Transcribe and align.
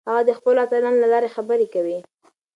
هغه 0.09 0.21
د 0.27 0.31
خپلو 0.37 0.57
اتلانو 0.63 1.01
له 1.03 1.07
لارې 1.13 1.33
خبرې 1.35 1.67
کوي. 1.73 1.97